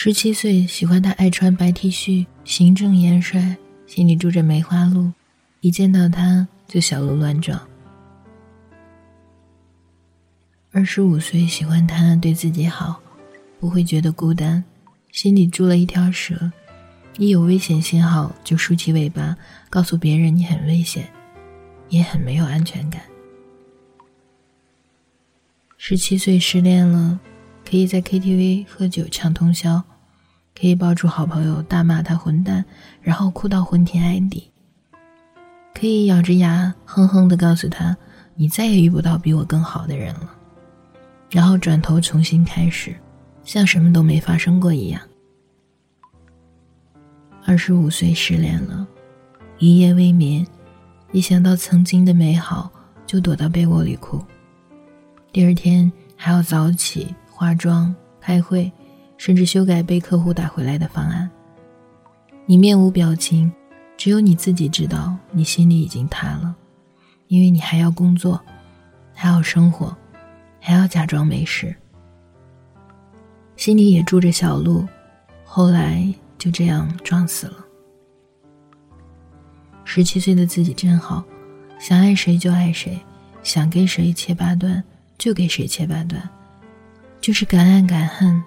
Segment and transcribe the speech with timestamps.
[0.00, 5.10] 十七岁喜欢他爱穿白 T 恤，行政严帅，心里住着梅花鹿，
[5.60, 7.60] 一见到他就小鹿乱撞。
[10.70, 13.02] 二十五岁喜欢他对自己好，
[13.58, 14.62] 不会觉得孤单，
[15.10, 16.52] 心里住了一条蛇，
[17.16, 19.36] 一有危险信号就竖起尾巴，
[19.68, 21.12] 告诉别人你很危险，
[21.88, 23.02] 也很没有安全感。
[25.76, 27.18] 十七岁失恋了。
[27.70, 29.84] 可以在 KTV 喝酒唱通宵，
[30.58, 32.64] 可以抱住好朋友大骂他混蛋，
[33.00, 34.50] 然后哭到昏天暗地。
[35.72, 37.96] 可以咬着牙哼哼的告诉他，
[38.34, 40.28] 你再也遇不到比我更好的人了，
[41.30, 42.92] 然后转头重新开始，
[43.44, 45.00] 像什么都没发生过一样。
[47.46, 48.86] 二十五岁失恋了，
[49.58, 50.44] 一夜未眠，
[51.12, 52.68] 一想到曾经的美好，
[53.06, 54.20] 就躲到被窝里哭。
[55.32, 57.14] 第二天还要早起。
[57.30, 58.72] 化妆、开会，
[59.18, 61.28] 甚至修改被客户打回来的方案。
[62.46, 63.52] 你面无表情，
[63.98, 66.56] 只有你自己知道，你心里已经塌了，
[67.26, 68.40] 因为你还要工作，
[69.12, 69.94] 还要生活，
[70.58, 71.76] 还要假装没事。
[73.56, 74.86] 心里也住着小鹿，
[75.44, 77.66] 后来就这样撞死了。
[79.84, 81.24] 十七岁的自己真好，
[81.80, 82.98] 想爱谁就爱谁，
[83.42, 84.82] 想给谁切八段
[85.18, 86.22] 就给谁切八段。
[87.20, 88.40] 就是敢爱敢恨，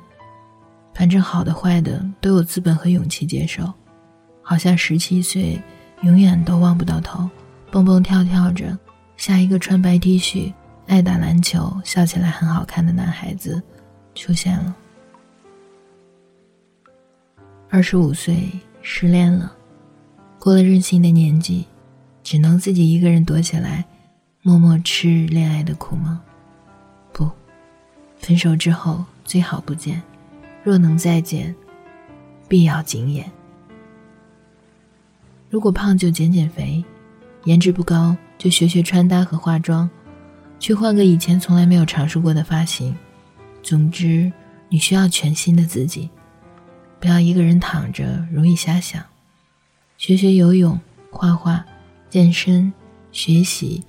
[0.94, 3.72] 反正好的坏的都有资本和勇气接受。
[4.42, 5.62] 好像十七岁
[6.02, 7.30] 永远都望不到头，
[7.72, 8.78] 蹦蹦跳跳着，
[9.16, 10.52] 下一个穿白 T 恤、
[10.88, 13.62] 爱打篮球、笑起来很好看的男孩子
[14.16, 14.76] 出现了。
[17.70, 18.50] 二十五岁
[18.82, 19.56] 失恋了，
[20.38, 21.66] 过了任性的年纪，
[22.22, 23.86] 只能自己一个人躲起来，
[24.42, 26.22] 默默吃恋爱的苦吗？
[27.14, 27.30] 不。
[28.18, 30.02] 分手之后最好不见，
[30.64, 31.56] 若能再见，
[32.48, 33.30] 必要惊艳。
[35.50, 36.84] 如果胖就减减肥，
[37.46, 39.90] 颜值不高就学学穿搭和化妆，
[40.60, 42.96] 去换个以前从来没有尝试过的发型。
[43.64, 44.32] 总之，
[44.70, 46.10] 你需要全新的自己，
[47.00, 49.04] 不要一个人躺着容易瞎想。
[49.98, 50.80] 学学游泳、
[51.12, 51.66] 画画、
[52.10, 52.72] 健身、
[53.12, 53.84] 学习，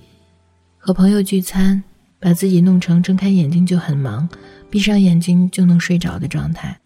[0.77, 1.83] 和朋友聚餐。
[2.23, 4.29] 把自己弄成睁开眼睛就很忙，
[4.69, 6.79] 闭上眼睛就能睡着的状态。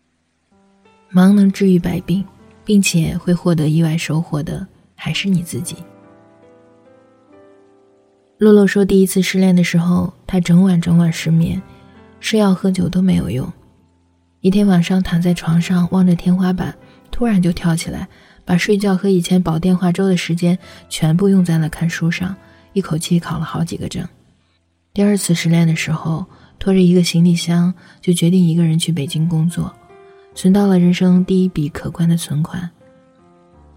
[1.12, 2.26] 忙能治愈百病，
[2.66, 4.66] 并且会获得意外收获的，
[4.96, 5.76] 还是你自己。
[8.40, 11.62] 洛洛说，第一次失恋的时候，他整晚整晚失眠，
[12.20, 13.48] 吃药喝酒都没有用。
[14.42, 16.76] 一天晚上躺在床上望着天花板，
[17.12, 18.08] 突然就跳起来，
[18.44, 20.58] 把睡觉和以前煲电话粥的时间
[20.90, 22.36] 全部用在了看书上，
[22.74, 24.04] 一口气考了好几个证。
[24.98, 26.26] 第二次失恋的时候，
[26.58, 27.72] 拖着一个行李箱
[28.02, 29.72] 就决定一个人去北京工作，
[30.34, 32.68] 存到了人生第一笔可观的存款。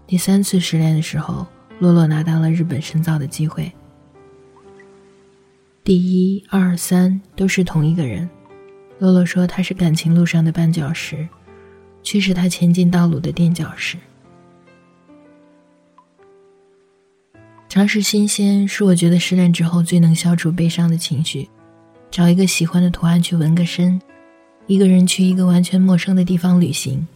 [0.07, 1.45] 第三次失恋的时候，
[1.77, 3.71] 洛洛拿到了日本深造的机会。
[5.83, 8.27] 第一、二、三都是同一个人，
[8.97, 11.29] 洛洛说他是感情路上的绊脚石，
[12.01, 13.95] 却是他前进道路的垫脚石。
[17.71, 21.47] 尝试新鲜是我觉得失恋之后最能消除悲伤的情绪。
[22.11, 23.97] 找一个喜欢的图案去纹个身，
[24.67, 27.07] 一个人去一个完全陌生的地方旅行，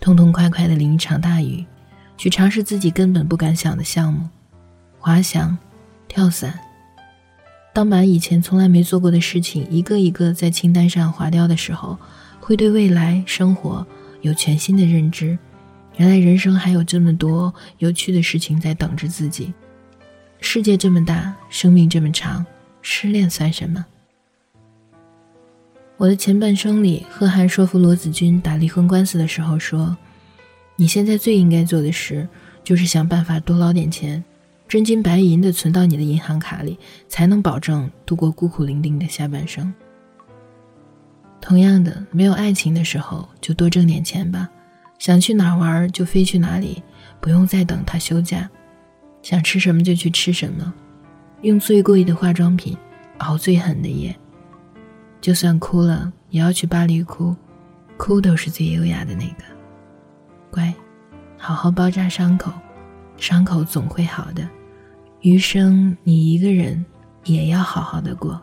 [0.00, 1.62] 痛痛快快的淋一场大雨，
[2.16, 4.26] 去尝试自己根本不敢想的项目，
[4.98, 5.58] 滑翔、
[6.08, 6.58] 跳伞。
[7.74, 11.98] 当把以前从来没做过的事情一个一个在清单上划掉的时候，
[12.40, 13.86] 会对未来生活
[14.22, 15.38] 有全新的认知。
[15.98, 19.52] 原来人生还有这么多有趣的事情在等着自己。
[20.44, 22.44] 世界这么大，生命这么长，
[22.82, 23.86] 失恋算什么？
[25.96, 29.96] 我的前半生里，贺涵说服罗子君打离婚官司的时候说
[30.74, 32.28] ：“你现在最应该做的事，
[32.64, 34.22] 就是想办法多捞点钱，
[34.66, 36.76] 真金白银的存到你的银行卡里，
[37.08, 39.72] 才能保证度过孤苦伶仃的下半生。”
[41.40, 44.50] 同样的，没有爱情的时候，就多挣点钱吧，
[44.98, 46.82] 想去哪儿玩就飞去哪里，
[47.20, 48.50] 不用再等他休假。
[49.22, 50.72] 想吃什么就去吃什么，
[51.42, 52.76] 用最贵的化妆品，
[53.18, 54.14] 熬最狠的夜。
[55.20, 57.34] 就算哭了，也要去巴黎哭，
[57.96, 59.44] 哭都是最优雅的那个。
[60.50, 60.74] 乖，
[61.38, 62.52] 好好包扎伤口，
[63.16, 64.46] 伤口总会好的。
[65.20, 66.84] 余生你一个人
[67.24, 68.42] 也要好好的过。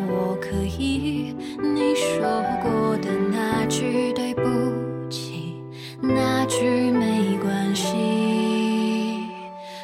[2.01, 4.41] 说过的那句对不
[5.07, 5.53] 起，
[6.01, 9.27] 那句没关系。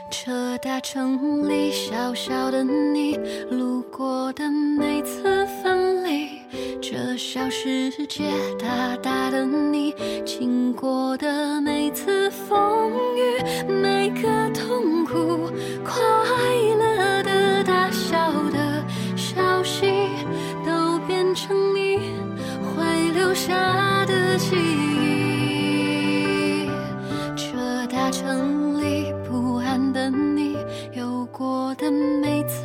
[0.10, 3.16] 这大城里小小的你，
[3.52, 6.42] 路过的每次分离，
[6.81, 9.94] 这小世界大大的你，
[10.25, 14.50] 经过的每次风雨，每个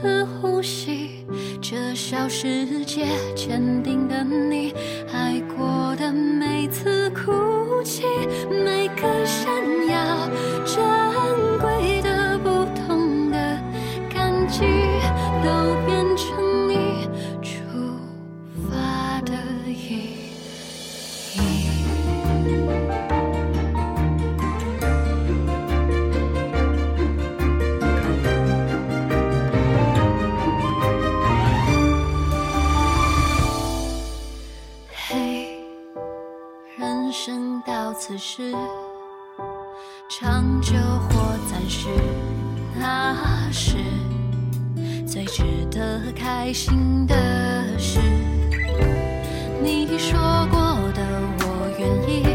[0.03, 1.25] 每次呼吸，
[1.61, 3.07] 这小世界
[3.37, 4.75] 坚定的你，
[5.13, 8.03] 爱过的每次哭泣，
[8.51, 9.49] 每个闪
[9.87, 10.29] 耀
[10.67, 10.83] 珍
[11.61, 13.63] 贵的不同的
[14.13, 14.65] 感激，
[15.45, 17.09] 都变成你
[17.41, 17.63] 出
[18.69, 19.33] 发的
[19.69, 20.32] 意义。
[37.13, 38.53] 生到此时，
[40.09, 40.73] 长久
[41.11, 41.89] 或暂时，
[42.75, 43.15] 那
[43.53, 43.77] 是
[45.07, 47.15] 最值得开心的
[47.79, 48.01] 事。
[49.63, 50.19] 你说
[50.51, 50.59] 过
[50.95, 51.03] 的，
[51.41, 52.32] 我愿意。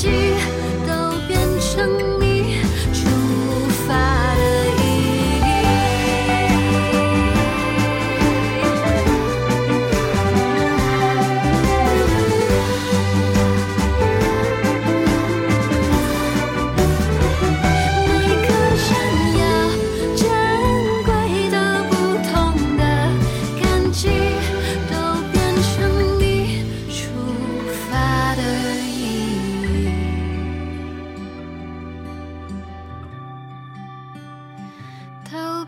[0.00, 0.59] 寄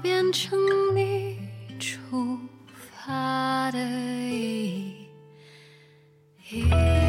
[0.03, 0.59] 变成
[0.97, 1.39] 你
[1.79, 2.37] 出
[2.75, 5.07] 发的意
[6.51, 7.02] 义。